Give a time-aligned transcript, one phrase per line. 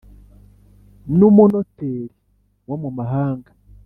[1.17, 2.05] N umunoteri
[2.67, 3.51] wo mu mahanga